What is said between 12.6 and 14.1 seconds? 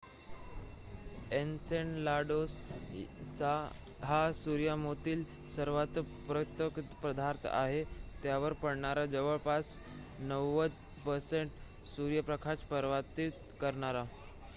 परावर्तित करणारा